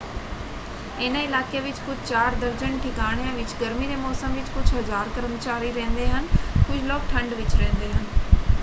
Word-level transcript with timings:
ਇਹਨਾਂ 0.97 1.21
ਇਲਾਕਿਆਂ 1.21 1.61
ਵਿੱਚ 1.61 1.79
ਕੁਝ 1.79 1.97
ਚਾਰ 2.05 2.35
ਦਰਜਨ 2.35 2.77
ਠਿਕਾਣਿਆਂ 2.79 3.33
ਵਿੱਚ 3.33 3.53
ਗਰਮੀ 3.61 3.87
ਦੇ 3.87 3.95
ਮੌਸਮ 3.97 4.33
ਵਿੱਚ 4.33 4.49
ਕੁਝ 4.49 4.65
ਹਜ਼ਾਰ 4.73 5.09
ਕਰਮਚਾਰੀ 5.11 5.71
ਰਹਿੰਦੇ 5.71 6.07
ਹਨ; 6.09 6.27
ਕੁਝ 6.63 6.81
ਲੋਕ 6.83 7.01
ਠੰਡ 7.11 7.33
ਵਿੱਚ 7.35 7.55
ਰਹਿੰਦੇ 7.55 7.91
ਹਨ। 7.91 8.05